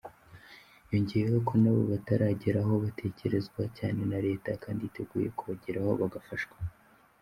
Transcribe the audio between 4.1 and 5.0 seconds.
na leta kandi